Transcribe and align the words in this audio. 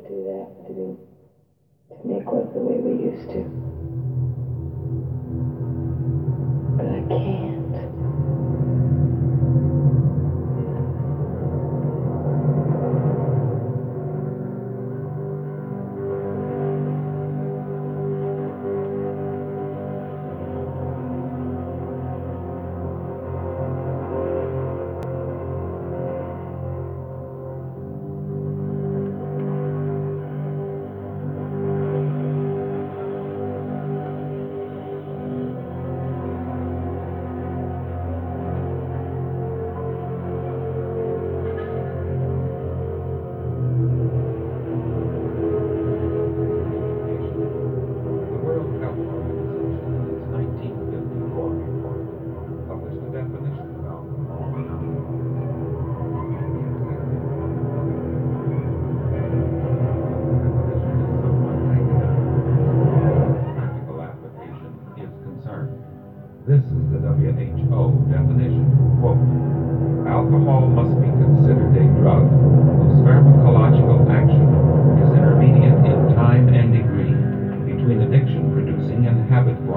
to 0.00 0.08
do 0.08 0.24
that, 0.24 0.66
to 0.66 0.74
do, 0.74 0.96
to 1.90 2.08
make 2.08 2.26
love 2.32 2.48
the 2.54 2.60
way 2.62 2.78
we 2.78 2.92
used 3.04 3.30
to. 3.30 3.44
But 6.76 6.88
I 6.88 7.00
can't. 7.08 7.53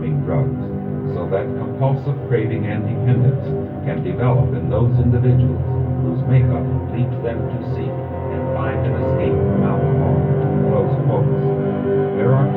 harming 0.00 0.24
drugs, 0.24 0.56
so 1.12 1.28
that 1.28 1.44
compulsive 1.60 2.16
craving 2.28 2.64
and 2.64 2.88
dependence 2.88 3.44
can 3.84 4.00
develop 4.00 4.48
in 4.56 4.70
those 4.72 4.88
individuals 4.96 5.60
whose 6.00 6.24
makeup 6.24 6.64
leads 6.88 7.12
them 7.20 7.36
to 7.36 7.58
seek 7.76 7.92
and 8.32 8.40
find 8.56 8.80
an 8.80 8.96
escape 8.96 9.36
from 9.36 9.60
alcohol. 9.60 10.16
Close 10.72 10.96
quotes. 11.04 11.44
There 12.16 12.32
are 12.32 12.48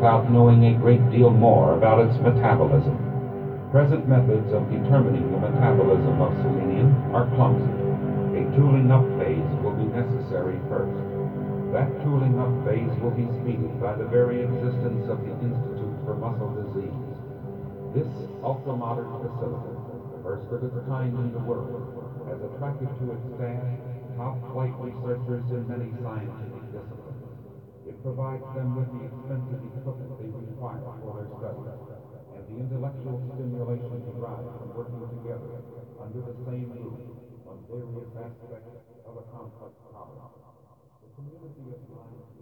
without 0.00 0.32
knowing 0.32 0.64
a 0.64 0.80
great 0.80 1.04
deal 1.12 1.28
more 1.28 1.76
about 1.76 2.00
its 2.00 2.16
metabolism. 2.24 2.96
Present 3.68 4.08
methods 4.08 4.48
of 4.48 4.64
determining 4.72 5.28
the 5.28 5.36
metabolism 5.36 6.16
of 6.24 6.32
selenium 6.40 6.88
are 7.12 7.28
clumsy. 7.36 7.68
A 8.32 8.48
tooling 8.56 8.88
up 8.88 9.04
phase 9.20 9.44
will 9.60 9.76
be 9.76 9.84
necessary 9.92 10.56
first. 10.72 10.96
That 11.76 11.92
tooling 12.00 12.32
up 12.40 12.48
phase 12.64 12.88
will 13.04 13.12
be 13.12 13.28
speeded 13.44 13.76
by 13.76 13.92
the 13.92 14.08
very 14.08 14.40
existence 14.40 15.04
of 15.12 15.20
the 15.20 15.36
Institute 15.36 15.96
for 16.08 16.16
Muscle 16.16 16.48
Disease. 16.64 17.12
This 17.92 18.08
ultra-modern 18.40 19.12
facility, 19.20 19.76
the 20.16 20.20
first 20.24 20.48
of 20.48 20.64
its 20.64 20.80
kind 20.88 21.12
in 21.12 21.28
the 21.36 21.44
world, 21.44 21.76
has 22.24 22.40
attracted 22.40 22.88
to 22.88 23.12
its 23.12 23.26
staff 23.36 23.68
top-flight 24.16 24.72
researchers 24.80 25.44
in 25.52 25.68
many. 25.68 25.92
It 25.92 26.49
provides 28.02 28.46
them 28.54 28.74
with 28.74 28.88
the 28.92 29.04
expensive 29.04 29.60
equipment 29.64 30.10
they 30.18 30.28
require 30.28 30.88
for 31.00 31.12
their 31.12 31.28
studies 31.38 31.74
and 32.34 32.46
the 32.46 32.60
intellectual 32.60 33.20
stimulation 33.34 34.00
derived 34.04 34.48
from 34.58 34.72
working 34.72 35.04
together 35.20 35.50
under 36.00 36.20
the 36.20 36.34
same 36.46 36.70
roof 36.80 37.00
on 37.46 37.60
various 37.68 38.08
aspects 38.16 38.72
of 39.04 39.16
a 39.16 39.24
complex 39.34 39.74
problem. 39.90 40.22
The 41.02 41.10
community 41.16 41.72
of 41.74 41.80
mind 41.92 42.39